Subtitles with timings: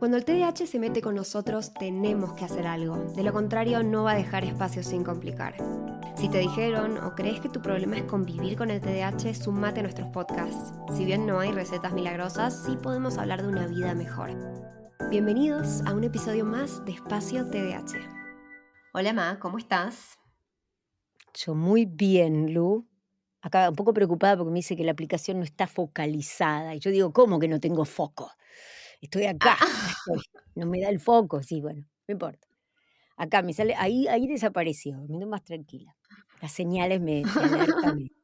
[0.00, 2.96] Cuando el TDAH se mete con nosotros, tenemos que hacer algo.
[3.12, 5.56] De lo contrario, no va a dejar espacio sin complicar.
[6.16, 9.82] Si te dijeron o crees que tu problema es convivir con el TDAH, sumate a
[9.82, 10.72] nuestros podcasts.
[10.96, 14.30] Si bien no hay recetas milagrosas, sí podemos hablar de una vida mejor.
[15.10, 17.98] Bienvenidos a un episodio más de Espacio TDAH.
[18.94, 20.18] Hola Ma, ¿cómo estás?
[21.34, 22.88] Yo muy bien, Lu.
[23.42, 26.74] Acá un poco preocupada porque me dice que la aplicación no está focalizada.
[26.74, 28.30] Y yo digo, ¿cómo que no tengo foco?
[29.00, 29.94] Estoy acá, Ah,
[30.54, 32.48] no me da el foco, sí, bueno, no importa.
[33.16, 35.96] Acá me sale, ahí, ahí desapareció, me quedo más tranquila.
[36.40, 37.24] Las señales me, me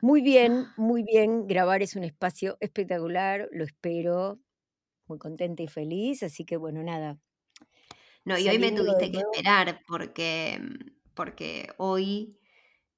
[0.00, 1.46] Muy bien, muy bien.
[1.46, 4.38] Grabar es un espacio espectacular, lo espero,
[5.06, 6.22] muy contenta y feliz.
[6.22, 7.18] Así que bueno, nada,
[8.24, 10.60] No, y hoy me tuviste que esperar porque,
[11.14, 12.38] porque hoy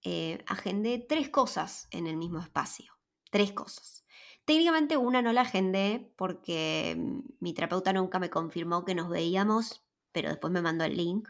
[0.04, 2.92] eh, agendé tres cosas en el mismo espacio.
[3.30, 4.04] Tres cosas.
[4.48, 9.84] Técnicamente una no la agendé porque mm, mi terapeuta nunca me confirmó que nos veíamos,
[10.10, 11.28] pero después me mandó el link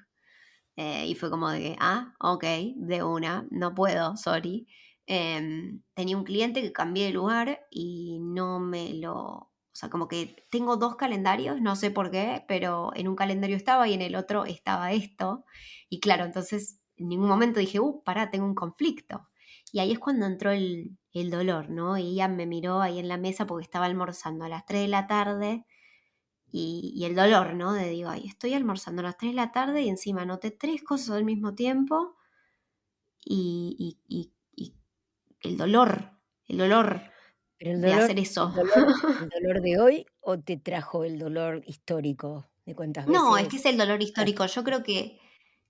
[0.77, 2.45] eh, y fue como de que, ah, ok,
[2.77, 4.69] de una, no puedo, sorry.
[5.07, 9.17] Em, tenía un cliente que cambié de lugar y no me lo...
[9.17, 13.57] O sea, como que tengo dos calendarios, no sé por qué, pero en un calendario
[13.57, 15.45] estaba y en el otro estaba esto.
[15.89, 19.28] Y claro, entonces en ningún momento dije, uh, pará, tengo un conflicto.
[19.73, 21.99] Y ahí es cuando entró el, el dolor, ¿no?
[21.99, 24.89] Y ella me miró ahí en la mesa porque estaba almorzando a las 3 de
[24.89, 25.67] la tarde
[26.53, 27.73] y, y el dolor, ¿no?
[27.75, 30.83] De digo, ay, estoy almorzando a las 3 de la tarde y encima anoté tres
[30.83, 32.17] cosas al mismo tiempo
[33.25, 34.33] y, y-
[35.41, 36.13] el dolor,
[36.47, 37.03] el dolor
[37.57, 38.53] Pero el de hacer ¿el eso.
[38.53, 38.85] dolor,
[39.19, 43.57] el dolor de hoy o te trajo el dolor histórico de cuántas No, es que
[43.57, 43.57] veces?
[43.57, 44.47] es el dolor histórico.
[44.47, 45.19] Yo creo que,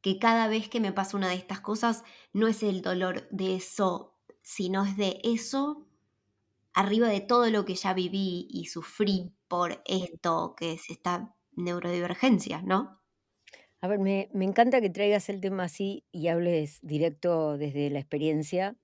[0.00, 3.56] que cada vez que me pasa una de estas cosas, no es el dolor de
[3.56, 5.88] eso, sino es de eso
[6.74, 12.62] arriba de todo lo que ya viví y sufrí por esto que es esta neurodivergencia,
[12.62, 13.00] ¿no?
[13.80, 17.98] A ver, me, me encanta que traigas el tema así y hables directo desde la
[17.98, 18.76] experiencia,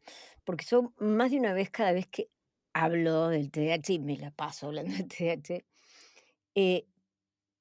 [0.45, 2.31] porque yo más de una vez, cada vez que
[2.73, 5.65] hablo del TDAH, y me la paso hablando del TDAH,
[6.57, 6.87] eh,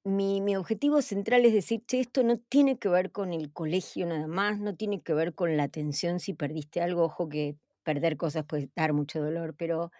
[0.04, 4.06] mi, mi objetivo central es decir, che, esto no tiene que ver con el colegio
[4.06, 8.16] nada más, no tiene que ver con la atención si perdiste algo, ojo que perder
[8.16, 9.90] cosas puede dar mucho dolor, pero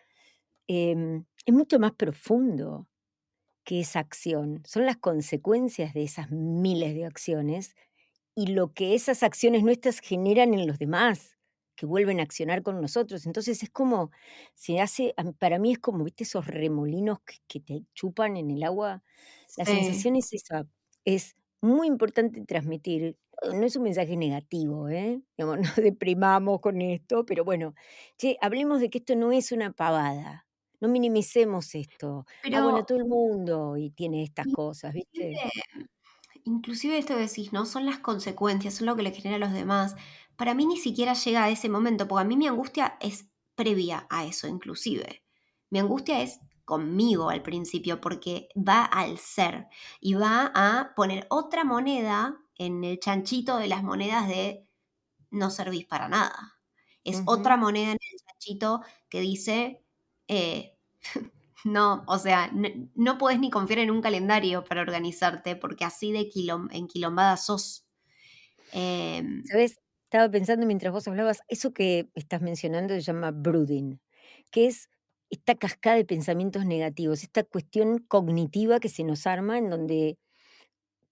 [0.68, 2.88] em, es mucho más profundo
[3.64, 7.74] que esa acción, son las consecuencias de esas miles de acciones
[8.36, 11.38] y lo que esas acciones nuestras generan en los demás,
[11.76, 13.26] que vuelven a accionar con nosotros.
[13.26, 14.10] Entonces es como,
[14.54, 18.62] se hace, para mí es como, viste, esos remolinos que, que te chupan en el
[18.64, 19.02] agua.
[19.56, 19.66] La Sí.
[19.66, 20.66] sensación es esa,
[21.04, 23.18] es muy importante transmitir.
[23.52, 25.22] No es un mensaje negativo, ¿eh?
[25.36, 27.74] Digamos, no deprimamos con esto, pero bueno,
[28.18, 30.46] che, hablemos de que esto no es una pavada.
[30.80, 32.26] No minimicemos esto.
[32.52, 35.42] Ah, bueno, Pero todo el mundo y tiene estas cosas, ¿viste?
[35.42, 35.88] inclusive,
[36.44, 37.66] inclusive esto que decís, ¿no?
[37.66, 39.96] Son las consecuencias, son lo que le genera a los demás.
[40.36, 44.06] Para mí ni siquiera llega a ese momento, porque a mí mi angustia es previa
[44.10, 45.22] a eso, inclusive.
[45.70, 49.68] Mi angustia es conmigo al principio, porque va al ser
[50.00, 54.66] y va a poner otra moneda en el chanchito de las monedas de
[55.30, 56.54] no servís para nada.
[57.04, 58.80] Es otra moneda en el chanchito
[59.10, 59.84] que dice,
[60.28, 60.78] eh,
[61.64, 66.12] no, o sea, no, no podés ni confiar en un calendario para organizarte porque así
[66.12, 67.86] de quilom enquilombada sos.
[68.72, 69.78] Em, ¿Sabes?
[70.14, 73.98] Estaba pensando mientras vos hablabas, eso que estás mencionando se llama brooding,
[74.52, 74.88] que es
[75.28, 80.16] esta cascada de pensamientos negativos, esta cuestión cognitiva que se nos arma en donde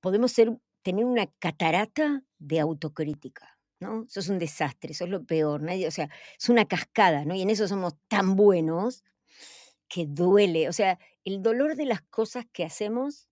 [0.00, 4.06] podemos ser, tener una catarata de autocrítica, ¿no?
[4.08, 6.08] Sos un desastre, sos lo peor, o sea,
[6.38, 7.34] es una cascada, ¿no?
[7.34, 9.02] Y en eso somos tan buenos
[9.88, 13.26] que duele, o sea, el dolor de las cosas que hacemos,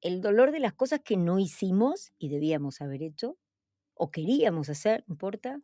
[0.00, 3.36] el dolor de las cosas que no hicimos y debíamos haber hecho,
[3.94, 5.60] o queríamos hacer, no importa,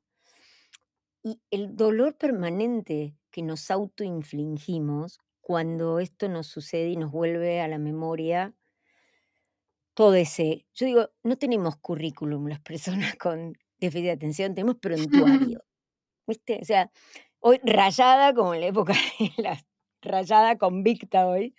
[1.23, 7.69] y el dolor permanente que nos autoinfligimos cuando esto nos sucede y nos vuelve a
[7.69, 8.55] la memoria
[9.94, 15.62] todo ese, yo digo, no tenemos currículum las personas con déficit de atención, tenemos prontuario,
[16.26, 16.59] ¿viste?
[16.62, 16.91] O sea,
[17.41, 19.61] hoy rayada como en la época de la
[20.03, 21.55] rayada convicta hoy,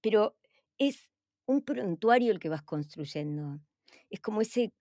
[0.00, 0.36] pero
[0.78, 1.08] es
[1.46, 3.60] un prontuario el que vas construyendo.
[4.10, 4.72] Es como ese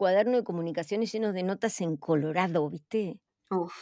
[0.00, 3.20] cuaderno de comunicaciones lleno de notas en colorado, ¿viste?
[3.50, 3.74] uf.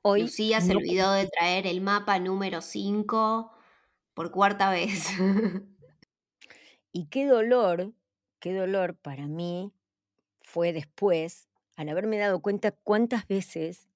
[0.00, 3.52] Hoy Lucía se olvidó de traer el mapa número 5
[4.14, 5.06] por cuarta vez.
[6.96, 7.92] Y qué dolor,
[8.40, 9.72] qué dolor para mí
[10.40, 13.88] fue después, al haberme dado cuenta cuántas veces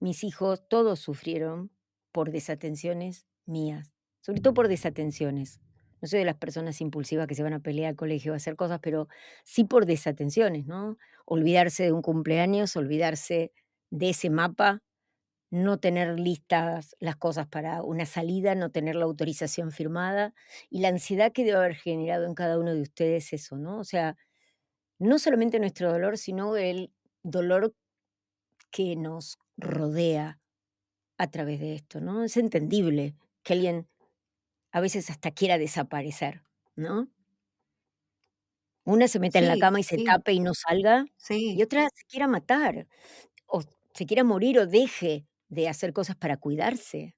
[0.00, 1.70] mis hijos todos sufrieron
[2.10, 5.60] por desatenciones mías, sobre todo por desatenciones.
[6.02, 8.56] No soy de las personas impulsivas que se van a pelear al colegio a hacer
[8.56, 9.08] cosas, pero
[9.44, 10.96] sí por desatenciones, ¿no?
[11.26, 13.52] Olvidarse de un cumpleaños, olvidarse
[13.90, 14.82] de ese mapa,
[15.50, 20.34] no tener listas las cosas para una salida, no tener la autorización firmada
[20.70, 23.78] y la ansiedad que debe haber generado en cada uno de ustedes eso, ¿no?
[23.80, 24.16] O sea,
[24.98, 26.92] no solamente nuestro dolor, sino el
[27.22, 27.74] dolor
[28.70, 30.40] que nos rodea
[31.18, 32.24] a través de esto, ¿no?
[32.24, 33.88] Es entendible que alguien
[34.72, 36.42] a veces hasta quiera desaparecer,
[36.76, 37.08] ¿no?
[38.84, 41.04] Una se mete en la cama y se sí, tape y no salga,
[41.54, 41.62] y sí.
[41.62, 42.86] otra se quiera matar,
[43.46, 43.62] o
[43.94, 47.16] se quiera morir o deje de hacer cosas para cuidarse,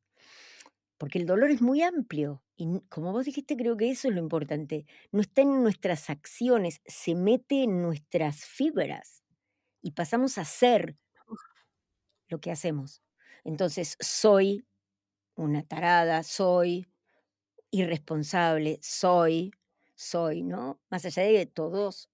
[0.99, 4.21] porque el dolor es muy amplio y como vos dijiste, creo que eso es lo
[4.21, 9.23] importante, no está en nuestras acciones, se mete en nuestras fibras
[9.83, 10.97] y pasamos a ser
[12.29, 13.03] lo que hacemos.
[13.45, 14.65] Entonces, soy
[15.37, 16.87] una tarada, soy
[17.73, 19.53] irresponsable, soy,
[19.97, 20.81] soy, ¿no?
[20.91, 22.11] Más allá de todos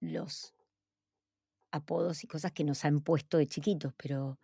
[0.00, 0.54] los
[1.70, 4.38] apodos y cosas que nos han puesto de chiquitos, pero,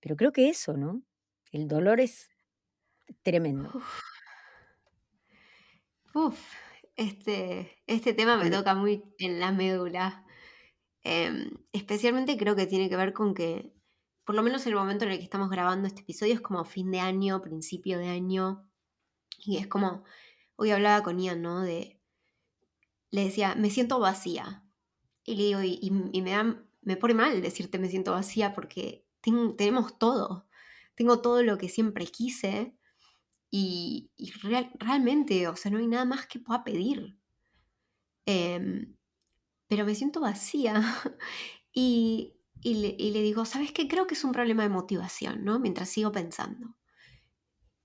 [0.00, 1.02] pero creo que eso, ¿no?
[1.52, 2.30] El dolor es
[3.22, 3.70] tremendo.
[3.74, 4.02] Uf,
[6.14, 6.38] uf,
[6.96, 10.24] este, este tema me toca muy en la médula.
[11.04, 13.72] Em, especialmente creo que tiene que ver con que,
[14.24, 16.64] por lo menos en el momento en el que estamos grabando este episodio, es como
[16.64, 18.68] fin de año, principio de año,
[19.38, 20.04] y es como,
[20.56, 21.60] hoy hablaba con Ian, ¿no?
[21.62, 22.00] De,
[23.10, 24.64] le decía, me siento vacía.
[25.24, 25.90] Y le digo, y,
[26.22, 30.48] me, da- me pone mal decirte me siento vacía porque ten- tenemos todo.
[30.96, 32.76] Tengo todo lo que siempre quise
[33.50, 37.18] y, y real- realmente, o sea, no hay nada más que pueda pedir.
[38.26, 38.96] Em,
[39.68, 40.74] pero me siento vacía.
[41.74, 43.88] y, y le, y le digo, ¿sabes qué?
[43.88, 45.58] Creo que es un problema de motivación, ¿no?
[45.60, 46.76] Mientras sigo pensando.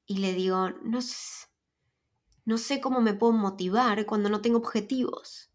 [0.07, 0.99] Y le digo, no,
[2.45, 5.51] no sé cómo me puedo motivar cuando no tengo objetivos.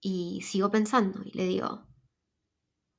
[0.00, 1.88] Y sigo pensando y le digo,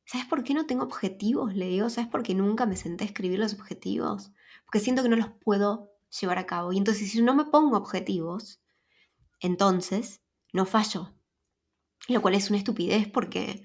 [0.06, 1.56] ¿sabes por qué no tengo objetivos?
[1.56, 4.32] Le digo, ¿sabes por qué nunca me senté a escribir los objetivos?
[4.66, 6.74] Porque siento que no los puedo llevar a cabo.
[6.74, 8.60] Y entonces si no me pongo objetivos,
[9.40, 11.14] entonces no fallo.
[12.08, 13.64] Lo cual es una estupidez porque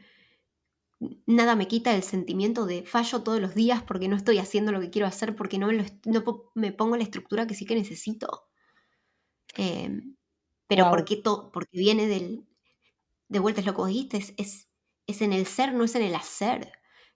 [1.26, 4.80] nada me quita el sentimiento de fallo todos los días porque no estoy haciendo lo
[4.80, 7.74] que quiero hacer, porque no me, lo no me pongo la estructura que sí que
[7.76, 8.48] necesito.
[9.56, 10.16] Em,
[10.68, 12.46] pero wow, porque, to- porque viene del,
[13.28, 14.70] de vuelta es lo que vos dijiste, es, es,
[15.08, 16.72] es en el ser, no es en el hacer.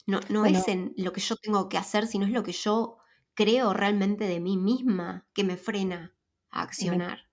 [0.06, 2.52] No, no bueno, es en lo que yo tengo que hacer, sino es lo que
[2.52, 2.98] yo
[3.34, 6.16] creo realmente de mí misma que me frena
[6.50, 7.27] a accionar.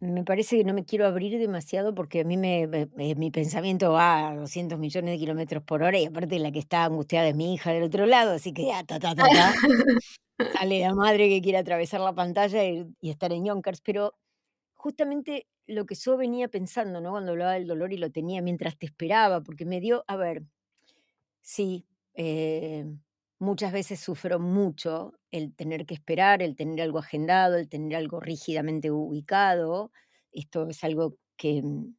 [0.00, 2.66] Me parece que no me quiero abrir demasiado porque a mí me,
[2.96, 6.84] mi pensamiento va a 200 millones de kilómetros por hora y aparte la que está
[6.84, 9.54] angustiada es mi hija del otro lado, así que ya, ta, ta, ta, ta.
[10.58, 14.14] Sale la madre que quiere atravesar la pantalla y, y estar en Yonkers, pero
[14.74, 17.10] justamente lo que yo venía pensando, ¿no?
[17.10, 20.42] Cuando hablaba del dolor y lo tenía mientras te esperaba, porque me dio, a ver,
[21.42, 22.86] sí, eh,
[23.40, 28.20] muchas veces sufro mucho el tener que esperar, el tener algo agendado, el tener algo
[28.20, 29.90] rígidamente ubicado.
[30.30, 31.96] Esto es algo que mm,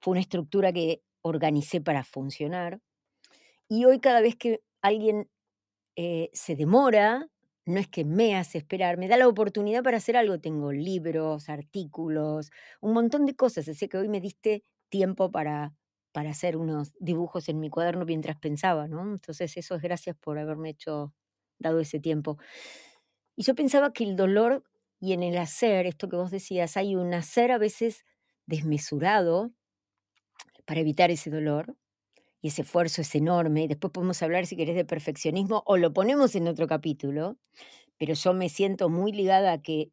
[0.00, 2.80] fue una estructura que organicé para funcionar.
[3.68, 5.28] Y hoy cada vez que alguien
[5.96, 7.28] eh, se demora,
[7.66, 10.40] no es que me hace esperar, me da la oportunidad para hacer algo.
[10.40, 12.50] Tengo libros, artículos,
[12.80, 13.68] un montón de cosas.
[13.68, 15.74] Así que hoy me diste tiempo para,
[16.18, 19.02] para hacer unos dibujos en mi cuaderno mientras pensaba, ¿no?
[19.02, 21.14] Entonces eso es gracias por haberme hecho,
[21.60, 22.38] dado ese tiempo.
[23.36, 24.64] Y yo pensaba que el dolor
[24.98, 28.04] y en el hacer, esto que vos decías, hay un hacer a veces
[28.46, 29.52] desmesurado
[30.66, 31.76] para evitar ese dolor
[32.42, 33.68] y ese esfuerzo es enorme.
[33.68, 37.38] Después podemos hablar, si querés, de perfeccionismo o lo ponemos en otro capítulo,
[37.96, 39.92] pero yo me siento muy ligada a que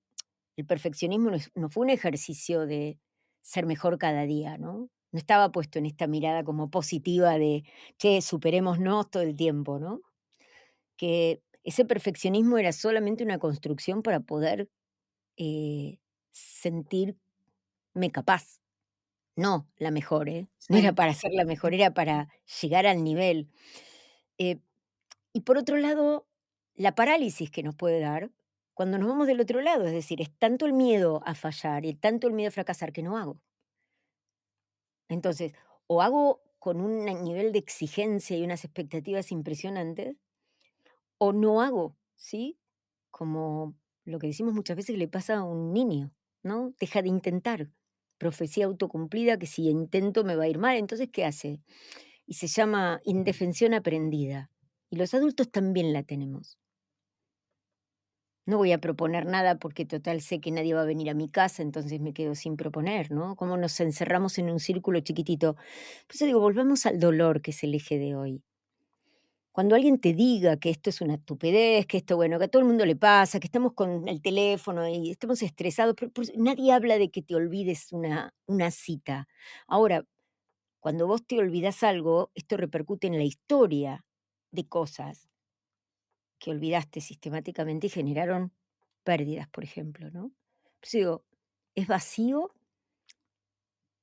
[0.58, 3.00] el perfeccionismo no fue un ejercicio de
[3.44, 4.90] ser mejor cada día, ¿no?
[5.16, 7.64] No estaba puesto en esta mirada como positiva de,
[8.00, 10.02] che, superémonos todo el tiempo, ¿no?
[10.98, 14.70] Que ese perfeccionismo era solamente una construcción para poder
[15.38, 16.00] eh,
[16.32, 17.18] sentirme
[18.12, 18.60] capaz,
[19.36, 20.48] no la mejor, ¿eh?
[20.70, 22.30] No era para ser la mejor, era para
[22.62, 23.50] llegar al nivel.
[24.40, 24.60] Eh,
[25.34, 26.28] Y por otro lado,
[26.76, 28.32] la parálisis que nos puede dar
[28.76, 31.96] cuando nos vamos del otro lado, es decir, es tanto el miedo a fallar y
[31.96, 33.42] tanto el miedo a fracasar que no hago.
[35.10, 35.54] Entonces,
[35.88, 40.18] o hago con un nivel de exigencia y unas expectativas impresionantes,
[41.18, 42.60] o no hago, ¿sí?
[43.12, 46.12] Como lo que decimos muchas veces le pasa a un niño,
[46.44, 46.74] ¿no?
[46.80, 47.70] Deja de intentar.
[48.18, 50.78] Profecía autocumplida que si intento me va a ir mal.
[50.78, 51.62] Entonces, ¿qué hace?
[52.26, 54.52] Y se llama indefensión aprendida.
[54.90, 56.58] Y los adultos también la tenemos.
[58.46, 61.30] No voy a proponer nada porque total sé que nadie va a venir a mi
[61.30, 63.36] casa, entonces me quedo sin proponer, ¿no?
[63.36, 65.56] Cómo nos encerramos en un círculo chiquitito.
[65.56, 68.44] Por eso digo, volvamos al dolor que es el eje de hoy.
[69.52, 72.62] Cuando alguien te diga que esto es una estupidez, que esto, bueno, que a todo
[72.62, 76.98] el mundo le pasa, que estamos con el teléfono y estamos estresados, pero, nadie habla
[76.98, 79.28] de que te olvides una, una cita.
[79.68, 80.04] Ahora,
[80.82, 84.06] cuando vos te olvidas algo, esto repercute en la historia
[84.52, 85.30] de cosas
[86.46, 88.54] que olvidaste sistemáticamente y generaron
[89.04, 90.32] pérdidas, por ejemplo, ¿no?
[90.80, 91.26] Pues digo,
[91.74, 92.54] ¿es vacío?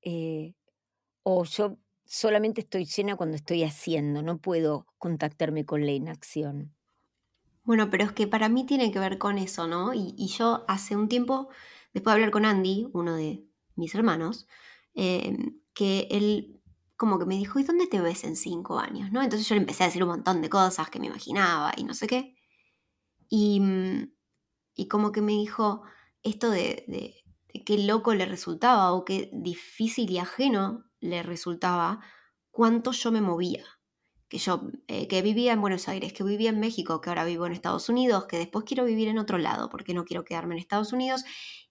[0.01, 0.55] Eh,
[1.23, 6.75] o yo solamente estoy llena cuando estoy haciendo, no puedo contactarme con la inacción.
[7.63, 9.95] Bueno, pero es que para mí tiene que ver con eso, ¿no?
[9.95, 11.49] Y, yo hace un tiempo,
[11.95, 13.45] después de hablar con Andy, uno de
[13.77, 14.49] mis hermanos,
[14.95, 16.61] em, que él
[17.03, 19.11] como que me dijo, ¿y dónde te ves en cinco años?
[19.11, 19.25] ¿no?
[19.25, 21.95] Entonces yo le empecé a decir un montón de cosas que me imaginaba y no
[21.95, 22.37] sé qué.
[23.29, 24.13] Y, mm,
[24.77, 25.83] y como que me dijo
[26.23, 27.25] esto de, de,
[27.65, 31.99] qué loco le resultaba o qué difícil y ajeno le resultaba
[32.53, 33.65] cuánto yo me movía.
[34.29, 37.47] Que yo, eh, que vivía en Buenos Aires, que vivía en México, que ahora vivo
[37.47, 40.61] en Estados Unidos, que después quiero vivir en otro lado porque no quiero quedarme en
[40.61, 41.25] Estados Unidos.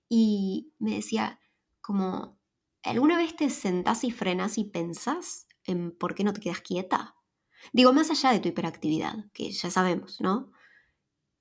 [0.09, 1.39] Y me decía,
[1.79, 2.40] como,
[2.83, 7.15] ¿Alguna vez te sentás y frenas y pensás en por qué no te quedas quieta?
[7.73, 10.51] Digo, más allá de tu hiperactividad, que ya sabemos, ¿no?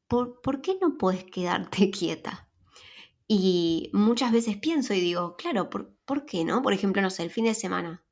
[0.09, 2.49] ¿Por, ¿por qué no puedes quedarte quieta?
[3.28, 6.62] Y muchas veces pienso y digo, claro, ¿por, ¿por qué no?
[6.62, 8.04] Por ejemplo, no sé, el fin de semana.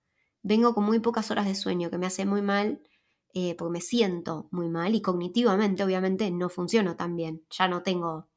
[0.42, 2.82] Vengo con muy pocas horas de sueño, que me hace muy mal,
[3.34, 7.44] eh, porque me siento muy mal y cognitivamente, obviamente, no funciono tan bien.
[7.50, 8.28] Ya no tengo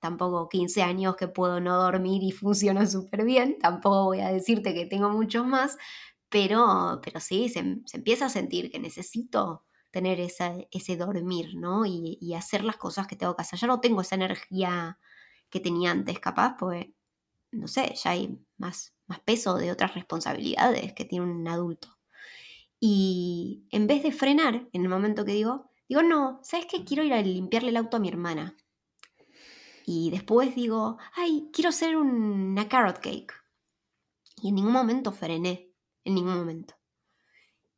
[0.00, 4.74] tampoco 15 años que puedo no dormir y funciona súper bien, tampoco voy a decirte
[4.74, 5.76] que tengo muchos más,
[6.28, 11.86] pero, pero sí, se, empieza a sentir que necesito tener ese dormir, ¿no?
[11.86, 13.58] Y, hacer las cosas que tengo que hacer.
[13.58, 14.98] Ya no tengo esa energía
[15.50, 16.86] que tenía antes, capaz, pues,
[17.52, 21.98] no sé, ya hay más, más peso de otras responsabilidades que tiene un adulto.
[22.80, 26.84] Y en vez de frenar en el momento que digo, digo, no, ¿sabes qué?
[26.84, 28.56] Quiero ir a limpiarle el auto a mi hermana.
[29.90, 33.32] Y después digo, ay, quiero hacer una carrot cake.
[34.42, 35.72] Y en ningún momento frené,
[36.04, 36.74] en ningún momento.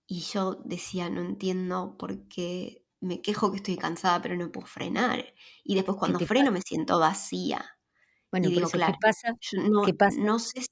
[0.09, 4.67] Y yo decía, no entiendo por qué me quejo que estoy cansada, pero no puedo
[4.67, 5.25] frenar.
[5.63, 7.79] Y después cuando freno me siento vacía.
[8.33, 9.37] Bueno, y digo, claro, ¿qué pasa?
[9.53, 9.85] no,
[10.19, 10.67] No, sé,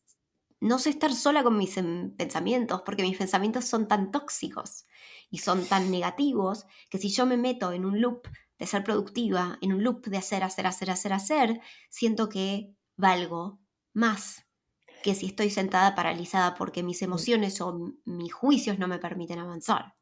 [0.58, 4.86] no sé estar sola con mis em, pensamientos, porque mis pensamientos son tan tóxicos
[5.30, 8.26] y son tan negativos que si yo me meto en un loop
[8.58, 11.60] de ser productiva, en un loop de hacer, hacer, hacer, hacer, hacer,
[11.90, 13.60] siento que valgo
[13.92, 14.44] más
[15.02, 17.04] que si estoy sentada paralizada porque mis mm.
[17.04, 19.94] emociones o mis juicios no me permiten avanzar.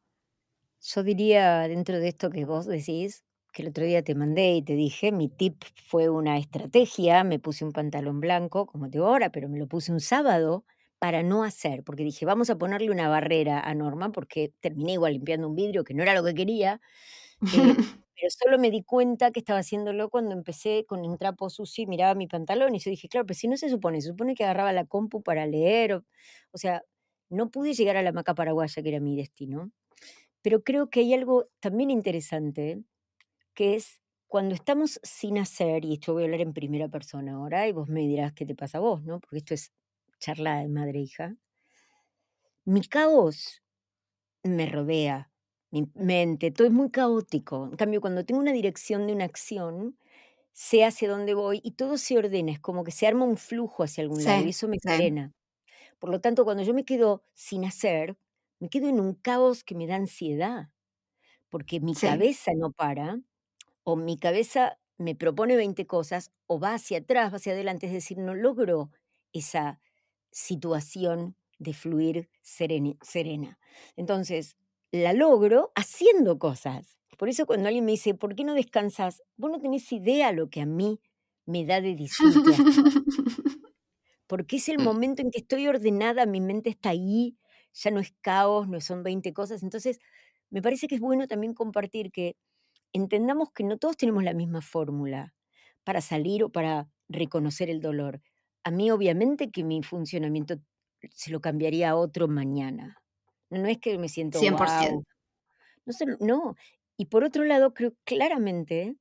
[0.81, 3.23] Yo diría dentro de esto que vos decís,
[3.53, 7.39] que el otro día te mandé y te dije, mi tip fue una estrategia, me
[7.39, 10.63] puse un pantalón blanco, como te ahora, pero me lo puse un sábado
[10.99, 15.13] para no hacer, porque dije, vamos a ponerle una barrera a Norma, porque terminé igual
[15.13, 16.81] limpiando un vidrio, que no era lo que quería,
[17.41, 17.75] eh,
[18.19, 21.87] pero solo me di cuenta que estaba haciéndolo cuando empecé con un trapo sucio y
[21.87, 24.43] miraba mi pantalón, y yo dije, claro, pero si no se supone, se supone que
[24.45, 26.05] agarraba la compu para leer, o,
[26.51, 26.83] o sea,
[27.29, 29.71] no pude llegar a la maca paraguaya, que era mi destino,
[30.41, 32.83] pero creo que hay algo también interesante,
[33.55, 37.67] que es cuando estamos sin hacer, y esto voy a hablar en primera persona ahora,
[37.67, 39.19] y vos me dirás qué te pasa a vos, ¿no?
[39.21, 39.73] Porque esto es
[40.19, 41.35] charla de madre e hija,
[42.65, 43.63] mi caos
[44.43, 45.31] me rodea,
[45.71, 47.65] mi mente, todo es muy caótico.
[47.71, 49.97] En cambio, cuando tengo una dirección de una acción,
[50.53, 53.83] sé hacia dónde voy y todo se ordena, es como que se arma un flujo
[53.83, 55.33] hacia algún lado y eso me frena.
[55.99, 58.17] Por lo tanto, cuando yo me quedo sin hacer,
[58.59, 60.69] me quedo en un caos que me da ansiedad,
[61.49, 63.21] porque mi cabeza no para,
[63.83, 67.93] o mi cabeza me propone 20 cosas, o va hacia atrás, va hacia adelante, es
[67.93, 68.91] decir, no logro
[69.33, 69.81] esa
[70.31, 73.59] situación de fluir serena.
[73.97, 74.57] Entonces,
[74.91, 76.97] la logro haciendo cosas.
[77.17, 79.23] Por eso cuando alguien me dice, ¿por qué no descansas?
[79.37, 80.99] Vos no tenés idea lo que a mí
[81.45, 82.51] me da de disfrute.
[84.27, 87.37] Porque es el momento en que estoy ordenada, mi mente está ahí,
[87.73, 89.63] ya no es caos, no son 20 cosas.
[89.63, 89.99] Entonces,
[90.49, 92.35] me parece que es bueno también compartir que
[92.93, 95.33] entendamos que no todos tenemos la misma fórmula
[95.83, 98.21] para salir o para reconocer el dolor.
[98.63, 100.57] A mí obviamente que mi funcionamiento
[101.11, 103.01] se lo cambiaría a otro mañana.
[103.49, 105.03] No, es que me siento 100%.
[105.85, 106.55] No, no.
[106.97, 108.95] Y por otro lado, creo claramente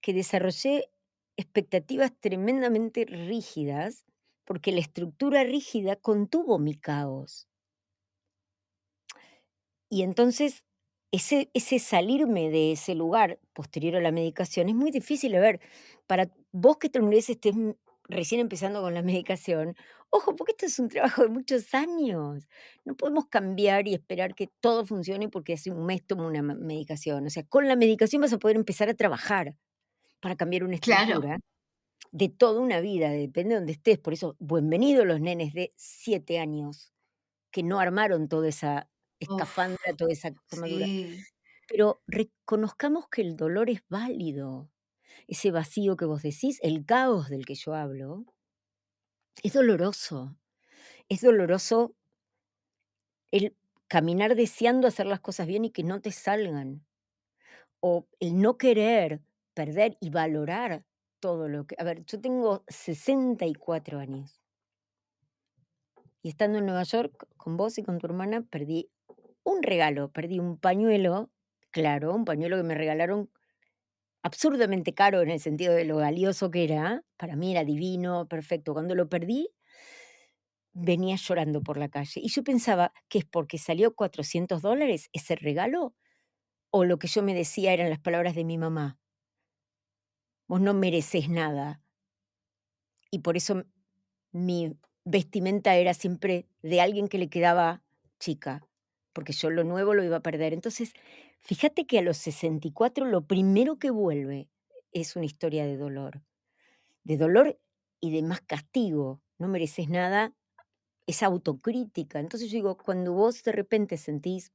[0.00, 0.90] que desarrollé
[1.36, 4.04] expectativas tremendamente rígidas
[4.44, 7.46] porque la estructura rígida contuvo mi caos.
[9.90, 10.64] Y entonces
[11.12, 15.34] ese, ese salirme de ese lugar posterior a la medicación es muy difícil.
[15.36, 15.60] A ver,
[16.06, 17.54] para vos que tal vez estés
[18.08, 19.76] recién empezando con la medicación,
[20.10, 22.48] ojo, porque esto es un trabajo de muchos años.
[22.84, 27.26] No podemos cambiar y esperar que todo funcione porque hace un mes tomo una medicación.
[27.26, 29.56] O sea, con la medicación vas a poder empezar a trabajar
[30.20, 31.38] para cambiar una estructura
[32.12, 33.98] de toda una vida, depende de donde estés.
[33.98, 36.92] Por eso, bienvenidos los nenes de siete años
[37.50, 40.86] que no armaron toda esa escafandra, toda esa tomadura.
[41.68, 44.70] Pero reconozcamos que el dolor es válido.
[45.28, 48.24] Ese vacío que vos decís, el caos del que yo hablo,
[49.42, 50.36] es doloroso.
[51.08, 51.94] Es doloroso
[53.30, 53.54] el
[53.88, 56.86] caminar deseando hacer las cosas bien y que no te salgan.
[57.80, 59.20] O el no querer
[59.54, 60.82] perder y valorar
[61.20, 61.76] todo lo que...
[61.78, 64.40] A ver, yo tengo 64 años.
[66.22, 68.90] Y estando en Nueva York con vos y con tu hermana, perdí
[69.44, 71.30] un regalo, perdí un pañuelo,
[71.70, 73.30] claro, un pañuelo que me regalaron
[74.22, 77.04] absurdamente caro en el sentido de lo valioso que era.
[77.16, 78.72] Para mí era divino, perfecto.
[78.74, 79.48] Cuando lo perdí,
[80.72, 82.20] venía llorando por la calle.
[82.22, 85.94] Y yo pensaba que es porque salió 400 dólares ese regalo,
[86.70, 88.98] o lo que yo me decía eran las palabras de mi mamá.
[90.48, 91.82] Vos no mereces nada.
[93.10, 93.64] Y por eso
[94.32, 97.82] mi vestimenta era siempre de alguien que le quedaba
[98.18, 98.66] chica,
[99.18, 100.52] porque yo lo nuevo lo iba a perder.
[100.52, 100.92] Entonces,
[101.40, 104.46] fíjate que a los 64 lo primero que vuelve
[104.92, 106.22] es una historia de dolor,
[107.02, 107.58] de dolor
[107.98, 109.20] y de más castigo.
[109.36, 110.36] No mereces nada,
[111.08, 112.20] es autocrítica.
[112.20, 114.52] Entonces yo digo, cuando vos de repente sentís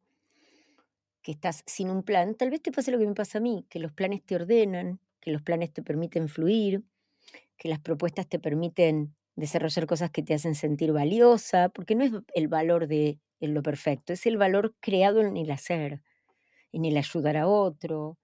[1.22, 3.66] que estás sin un plan, tal vez te pase lo que me pasa a mí,
[3.68, 6.86] que los planes te ordenan, que los planes te permiten fluir,
[7.58, 12.12] que las propuestas te permiten desarrollar cosas que te hacen sentir valiosa, porque no es
[12.36, 16.02] el valor de lo perfecto, es el valor creado en el hacer,
[16.72, 18.18] en el ayudar a otro,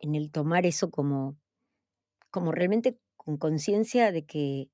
[0.00, 1.36] en el tomar eso como,
[2.30, 4.68] como realmente con conciencia de que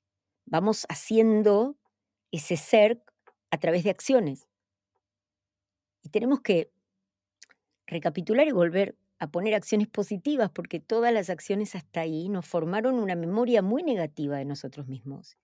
[0.45, 1.77] vamos haciendo
[2.33, 3.03] ese ser
[3.51, 4.49] a través de acciones.
[6.03, 6.73] Y tenemos que
[7.87, 12.97] recapitular y volver a poner acciones positivas, porque todas las acciones hasta ahí nos formaron
[12.97, 15.37] una memoria muy negativa de nosotros mismos.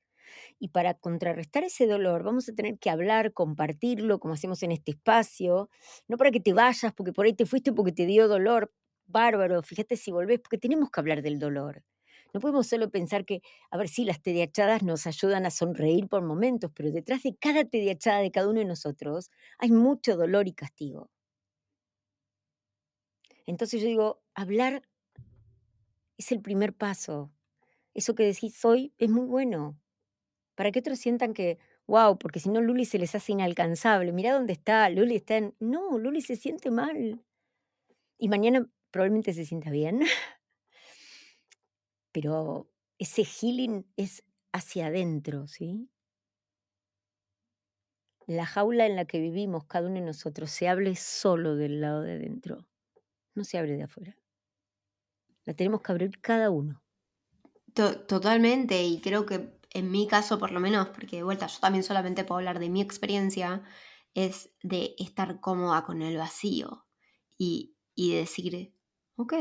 [0.58, 4.92] Y para contrarrestar ese dolor vamos a tener que hablar, compartirlo, como hacemos en este
[4.92, 5.70] espacio,
[6.08, 8.72] no para que te vayas, porque por ahí te fuiste porque te dio dolor,
[9.06, 11.84] bárbaro, fíjate si volvés, porque tenemos que hablar del dolor.
[12.34, 16.22] No podemos solo pensar que, a ver, si las tediachadas nos ayudan a sonreír por
[16.22, 20.52] momentos, pero detrás de cada tediachada de cada uno de nosotros hay mucho dolor y
[20.52, 21.10] castigo.
[23.46, 24.82] Entonces yo digo, hablar
[26.18, 27.32] es el primer paso.
[27.94, 29.78] Eso que decís hoy es muy bueno
[30.58, 34.32] para que otros sientan que, wow, porque si no Luli se les hace inalcanzable, mira
[34.32, 35.54] dónde está, Luli está en...
[35.60, 37.24] No, Luli se siente mal.
[38.18, 40.00] Y mañana probablemente se sienta bien.
[42.12, 42.68] Pero
[42.98, 45.88] ese healing es hacia adentro, ¿sí?
[48.26, 52.02] La jaula en la que vivimos cada uno de nosotros se hable solo del lado
[52.02, 52.66] de adentro,
[53.36, 54.18] no se abre de afuera.
[55.44, 56.82] La tenemos que abrir cada uno.
[57.74, 61.84] Totalmente, y creo que en mi caso por lo menos, porque de vuelta yo también
[61.84, 63.62] solamente puedo hablar de mi experiencia,
[64.14, 66.86] es de estar cómoda con el vacío
[67.36, 68.74] y, y decir,
[69.16, 69.34] ok,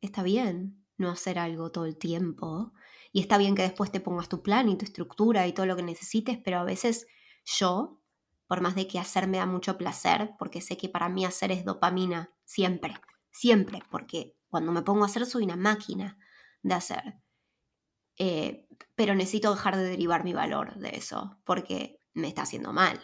[0.00, 2.72] está bien no hacer algo todo el tiempo
[3.12, 5.76] y está bien que después te pongas tu plan y tu estructura y todo lo
[5.76, 7.06] que necesites, pero a veces
[7.44, 8.00] yo,
[8.46, 11.52] por más de que hacer me da mucho placer, porque sé que para mí hacer
[11.52, 12.94] es dopamina, siempre,
[13.30, 16.18] siempre, porque cuando me pongo a hacer soy una máquina
[16.62, 17.14] de hacer.
[18.16, 18.63] Eh,
[18.94, 23.00] pero necesito dejar de derivar mi valor de eso, porque me está haciendo mal,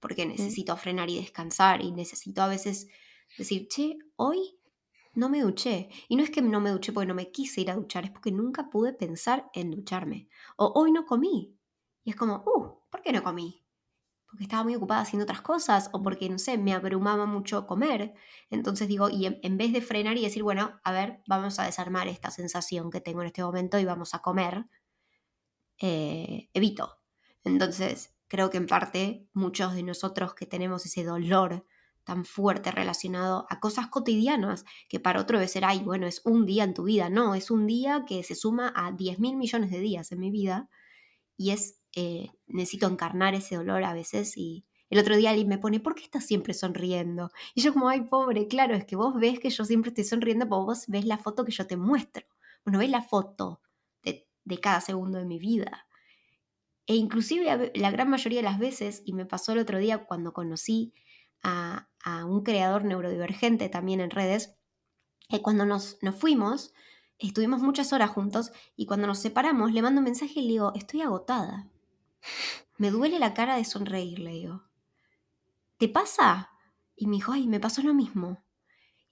[0.00, 2.88] porque necesito frenar y descansar y necesito a veces
[3.36, 4.58] decir, che, hoy
[5.14, 5.88] no me duché.
[6.08, 8.10] Y no es que no me duché porque no me quise ir a duchar, es
[8.10, 10.28] porque nunca pude pensar en ducharme.
[10.56, 11.56] O hoy no comí.
[12.04, 13.64] Y es como, uh, ¿por qué no comí?
[14.26, 18.14] Porque estaba muy ocupada haciendo otras cosas o porque, no sé, me abrumaba mucho comer.
[18.50, 22.08] Entonces digo, y en, vez de frenar y decir, bueno, a ver, vamos a desarmar
[22.08, 24.66] esta sensación que tengo en este momento y vamos a comer,
[25.82, 26.96] eh, evito.
[27.44, 31.66] Entonces, creo que en parte muchos de nosotros que tenemos ese dolor
[32.04, 36.46] tan fuerte relacionado a cosas cotidianas, que para otro debe ser, ay, bueno, es un
[36.46, 37.10] día en tu vida.
[37.10, 40.30] No, es un día que se suma a 10 mil millones de días en mi
[40.30, 40.68] vida
[41.36, 45.58] y es, eh, necesito encarnar ese dolor a veces y el otro día alguien me
[45.58, 47.30] pone, ¿por qué estás siempre sonriendo?
[47.54, 50.48] Y yo como, ay, pobre, claro, es que vos ves que yo siempre estoy sonriendo
[50.48, 52.24] porque vos ves la foto que yo te muestro.
[52.64, 53.61] Bueno, ves la foto
[54.44, 55.86] de, cada segundo de mi vida.
[56.86, 60.32] E inclusive la gran mayoría de las veces, y me pasó el otro día cuando
[60.32, 60.92] conocí
[61.42, 61.88] a,
[62.26, 64.56] un creador neurodivergente también en redes,
[65.28, 66.74] y cuando nos, nos fuimos,
[67.18, 70.72] estuvimos muchas horas juntos y cuando nos separamos le mando un mensaje y le digo,
[70.74, 71.68] estoy agotada.
[72.76, 74.64] Me duele la cara de sonreír, le digo.
[75.78, 76.50] ¿Te pasa?
[76.96, 78.42] Y me dijo, ay, me pasó lo mismo.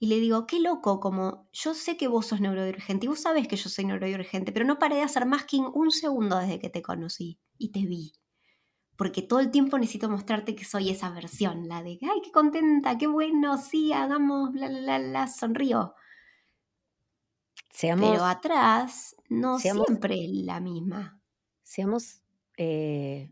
[0.01, 3.47] Y le digo, qué loco, como yo sé que vos sos neurodivergente y vos sabés
[3.47, 6.71] que yo soy neurodivergente, pero no paré de hacer más que un segundo desde que
[6.71, 8.13] te conocí y te vi.
[8.95, 12.97] Porque todo el tiempo necesito mostrarte que soy esa versión, la de, ay, qué contenta,
[12.97, 15.93] qué bueno, sí, hagamos, bla, bla, bla, sonrío.
[17.79, 21.21] pero atrás no siempre es la misma.
[21.61, 22.23] Seamos
[22.57, 23.31] eh,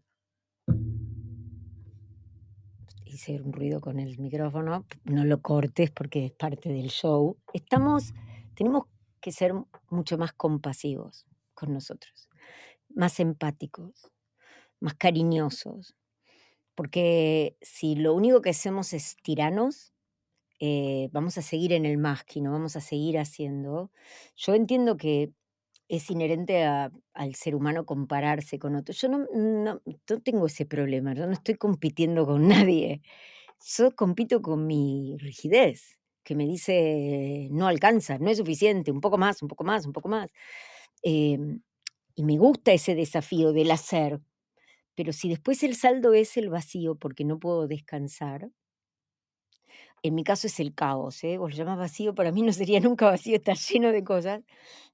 [3.19, 7.37] hice un ruido con el micrófono, no lo cortes porque es parte del show.
[7.53, 8.13] Estamos,
[8.55, 8.85] tenemos
[9.19, 9.53] que ser
[9.89, 12.29] mucho más compasivos con nosotros,
[12.87, 14.09] más empáticos,
[14.79, 15.95] más cariñosos,
[16.75, 19.93] porque si lo único que hacemos es tiranos,
[20.61, 23.91] eh, vamos a seguir en el más no vamos a seguir haciendo.
[24.37, 25.33] Yo entiendo que
[25.89, 29.01] es inherente al ser humano compararse con otros.
[29.01, 29.81] Yo no, no,
[30.23, 33.01] tengo ese problema, yo no estoy compitiendo con nadie.
[33.77, 39.17] Yo compito con mi rigidez, que me dice, no alcanza, no es suficiente, un poco
[39.17, 40.29] más, un poco más, un poco más.
[41.03, 41.61] Em,
[42.15, 44.21] y me gusta ese desafío del hacer,
[44.95, 48.49] pero si después el saldo es el vacío porque no puedo descansar,
[50.03, 51.37] en mi caso es el caos, ¿eh?
[51.37, 54.41] vos lo llamás vacío, para mí no sería nunca vacío, está lleno de cosas.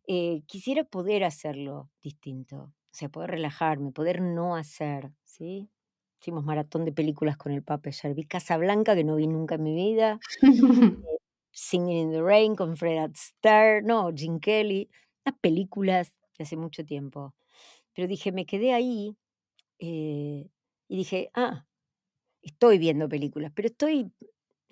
[0.07, 5.69] Eh, quisiera poder hacerlo distinto, o sea, poder relajarme, poder no hacer, ¿sí?
[6.21, 8.27] Hicimos maratón de películas con el Papa ayer, vi
[8.59, 11.17] Blanca, que no vi nunca en mi vida, eh,
[11.51, 14.89] Singing in the Rain con Fred Astaire, no, Jim Kelly,
[15.25, 17.33] unas películas de hace mucho tiempo.
[17.93, 19.15] Pero dije, me quedé ahí
[19.77, 21.65] y dije, ah,
[22.41, 24.11] estoy viendo películas, pero estoy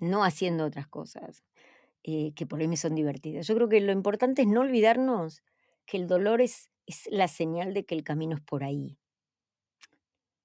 [0.04, 1.44] no haciendo otras cosas
[2.04, 3.46] eh, que por ahí me son divertidas.
[3.46, 5.42] Yo creo que lo importante es no olvidarnos
[5.86, 8.98] que el dolor es, es la señal de que el camino es por ahí.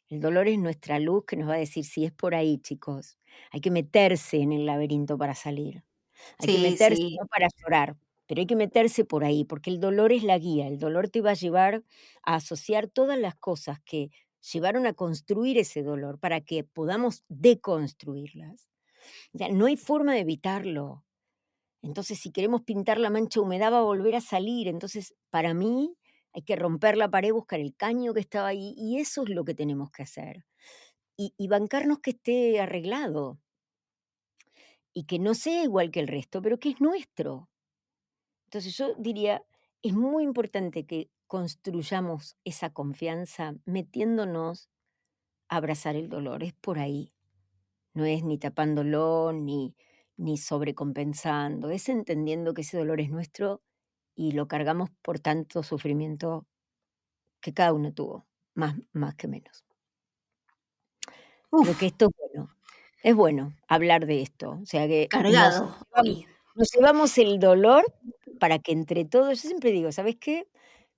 [0.10, 3.18] El dolor es nuestra luz que nos va a decir si es por ahí, chicos.
[3.52, 5.84] Hay que meterse en el laberinto para salir.
[6.40, 10.12] Hay que meterse no para llorar, pero hay que meterse por ahí, porque el dolor
[10.12, 10.68] es la guía.
[10.68, 11.84] El dolor te va a llevar
[12.24, 18.69] a asociar todas las cosas que llevaron a construir ese dolor para que podamos deconstruirlas
[19.52, 21.06] no hay forma de evitarlo.
[21.82, 24.68] Entonces, si queremos pintar la mancha humedad, va a volver a salir.
[24.68, 25.96] Entonces, para mí,
[26.34, 29.46] hay que romper la pared, buscar el caño que estaba ahí, y eso es lo
[29.46, 30.46] que tenemos que hacer.
[31.18, 33.40] Y, y bancarnos que esté arreglado.
[34.94, 37.50] Y que no sea igual que el resto, pero que es nuestro.
[38.48, 39.44] Entonces, yo diría,
[39.82, 44.70] es muy importante que construyamos esa confianza metiéndonos
[45.48, 46.44] a abrazar el dolor.
[46.44, 47.14] Es por ahí.
[48.00, 49.76] No es ni tapándolo ni,
[50.16, 53.62] ni sobrecompensando, es entendiendo que ese dolor es nuestro
[54.16, 56.48] y lo cargamos por tanto sufrimiento
[57.42, 59.66] que cada uno tuvo, más, más que menos.
[61.52, 62.56] Creo que esto es bueno.
[63.04, 64.60] Es bueno hablar de esto.
[64.62, 65.76] O sea que Cargado.
[66.56, 67.84] Nos, llevamos el dolor
[68.40, 70.48] para que entre todos, yo siempre digo, ¿sabes qué?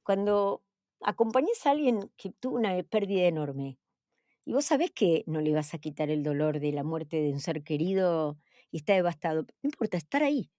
[0.03, 0.61] Cuando
[1.01, 3.79] acompañes a alguien que tuvo una pérdida enorme,
[4.45, 7.31] y vos sabés que no le vas a quitar el dolor de la muerte de
[7.31, 8.39] un ser querido
[8.71, 9.43] y está devastado.
[9.61, 10.49] No importa, estar ahí.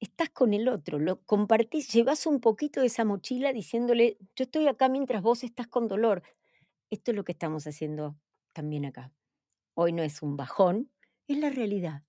[0.00, 4.68] Estás con el otro, lo compartís, llevas un poquito de esa mochila diciéndole, yo estoy
[4.68, 6.22] acá mientras vos estás con dolor.
[6.88, 8.16] Esto es lo que estamos haciendo
[8.52, 9.12] también acá.
[9.74, 10.90] Hoy no es un bajón,
[11.26, 12.04] es la realidad.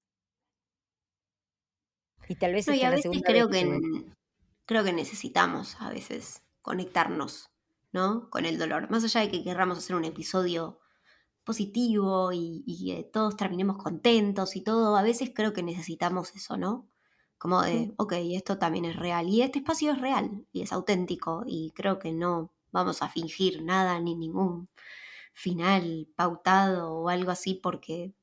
[2.27, 2.67] Y tal vez...
[2.67, 3.79] No, y a veces creo que,
[4.65, 7.49] creo que necesitamos a veces conectarnos
[7.91, 8.30] ¿no?
[8.30, 8.89] Con el dolor.
[8.89, 10.80] Más allá de que querramos hacer un episodio
[11.43, 16.88] positivo y, que todos terminemos contentos y todo, a veces creo que necesitamos eso, ¿no?
[17.39, 21.43] Como de, ok, esto también es real y este espacio es real y es auténtico
[21.47, 24.69] y creo que no vamos a fingir nada ni ningún
[25.34, 28.13] final pautado o algo así porque,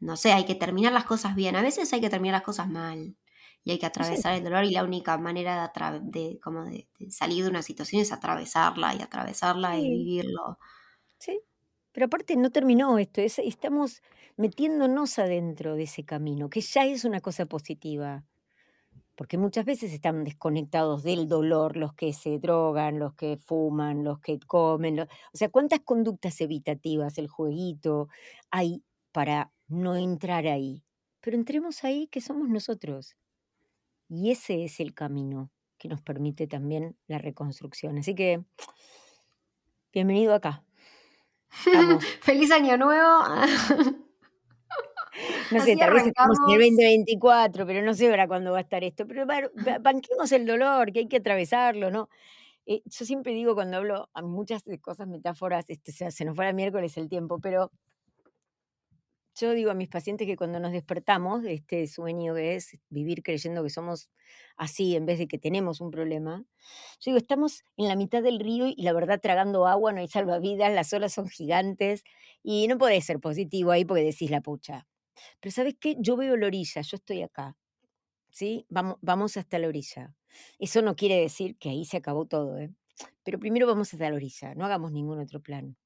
[0.00, 1.56] no sé, hay que terminar las cosas bien.
[1.56, 3.16] A veces hay que terminar las cosas mal
[3.64, 7.44] y hay que atravesar el dolor y la única manera de, de, como de, salir
[7.44, 10.58] de una situación es atravesarla y atravesarla y vivirlo.
[11.18, 11.40] Sí,
[11.92, 14.02] pero aparte no terminó esto, estamos
[14.36, 18.24] metiéndonos adentro de ese camino, que ya es una cosa positiva,
[19.14, 24.20] porque muchas veces están desconectados del dolor los que se drogan, los que fuman, los
[24.20, 28.08] que comen, o sea, ¿cuántas conductas evitativas, el jueguito,
[28.50, 30.84] hay para no entrar ahí?
[31.20, 33.14] Pero entremos ahí que somos nosotros.
[34.12, 37.96] Y ese es el camino que nos permite también la reconstrucción.
[37.96, 38.42] Así que,
[39.92, 40.64] bienvenido acá.
[42.20, 43.24] Feliz año nuevo.
[45.52, 48.62] No sé, tal vez estamos en el 2024, pero no sé ahora cuándo va a
[48.62, 49.06] estar esto.
[49.06, 49.26] Pero
[49.80, 52.08] banquemos el dolor, que hay que atravesarlo, ¿no?
[52.66, 56.96] Eh, yo siempre digo cuando hablo a muchas cosas, metáforas, este, se nos fuera miércoles
[56.96, 57.70] el tiempo, pero
[59.40, 63.22] yo digo a mis pacientes que cuando nos despertamos de este sueño que es vivir
[63.22, 64.10] creyendo que somos
[64.56, 66.44] así en vez de que tenemos un problema,
[67.00, 70.08] yo digo, estamos en la mitad del río y la verdad tragando agua, no hay
[70.08, 72.04] salvavidas, las olas son gigantes
[72.42, 74.86] y no podés ser positivo ahí porque decís la pucha.
[75.40, 75.96] Pero ¿sabes qué?
[75.98, 77.56] Yo veo la orilla, yo estoy acá.
[78.30, 78.66] ¿Sí?
[78.68, 80.14] Vamos, vamos hasta la orilla.
[80.58, 82.70] Eso no quiere decir que ahí se acabó todo, ¿eh?
[83.24, 85.76] Pero primero vamos hasta la orilla, no hagamos ningún otro plan.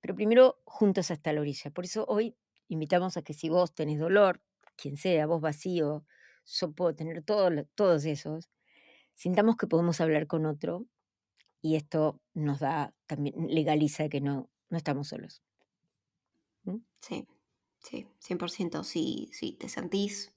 [0.00, 1.70] Pero primero juntos hasta la orilla.
[1.70, 2.36] Por eso hoy
[2.70, 4.40] invitamos a que si vos tenés dolor,
[4.76, 6.04] quien sea, vos vacío,
[6.46, 8.50] yo puedo tener todos esos,
[9.14, 10.86] sintamos que podemos hablar con otro
[11.60, 15.42] y esto nos da también, legaliza que no, no estamos solos.
[16.64, 16.78] ¿Mm?
[17.00, 17.26] Sí,
[17.80, 18.84] sí, 100%.
[18.84, 20.32] Si, si te sentís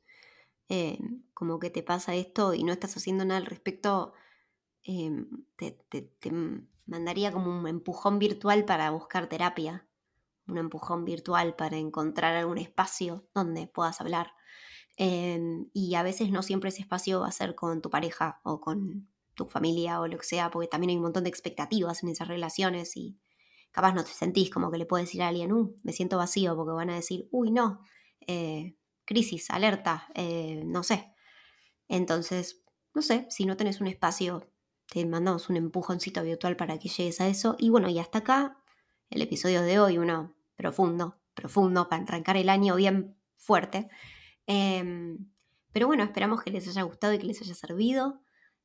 [0.69, 0.99] eh,
[1.33, 4.13] como que te pasa esto y no estás haciendo nada al respecto,
[4.83, 6.31] em, te, te
[6.85, 9.87] mandaría como un empujón virtual para buscar terapia
[10.47, 14.33] un empujón virtual para encontrar algún espacio donde puedas hablar.
[14.97, 18.61] Em, y a veces no siempre ese espacio va a ser con tu pareja o
[18.61, 22.09] con tu familia o lo que sea, porque también hay un montón de expectativas en
[22.09, 23.17] esas relaciones y
[23.71, 26.55] capaz no te sentís como que le puedes decir a alguien, uh, me siento vacío,
[26.55, 27.81] porque van a decir, uy, no,
[28.27, 31.11] eh, crisis, alerta, eh, no sé.
[31.87, 34.47] Entonces, no sé, si no tenés un espacio,
[34.87, 37.55] te mandamos un empujoncito virtual para que llegues a eso.
[37.57, 38.62] Y bueno, y hasta acá
[39.13, 43.87] el episodio de hoy, uno profundo, profundo, para arrancar el año bien fuerte.
[44.47, 45.17] Em,
[45.71, 48.21] pero bueno, esperamos que les haya gustado y que les haya servido.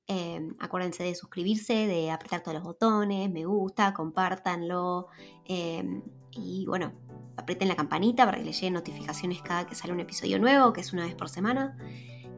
[0.06, 5.08] Em, acuérdense de suscribirse, de apretar todos los botones, me gusta, compártanlo.
[5.44, 6.92] Em, y bueno,
[7.36, 10.80] aprieten la campanita para que les lleguen notificaciones cada que sale un episodio nuevo, que
[10.80, 11.76] es una vez por semana.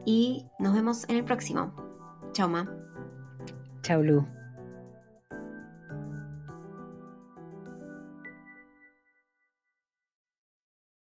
[0.05, 1.73] Y nos vemos en el próximo.
[2.33, 2.69] Chao, Ma.
[3.83, 4.40] Chao, Lu.